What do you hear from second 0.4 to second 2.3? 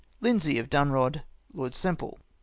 of Dunrod." Lord Semple.